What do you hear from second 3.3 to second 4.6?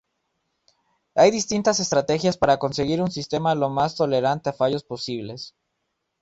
lo más tolerante a